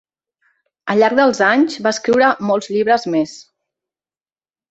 [0.93, 3.37] Al llarg dels anys, va escriure molts llibres més.